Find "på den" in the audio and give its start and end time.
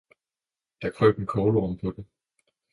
1.77-2.07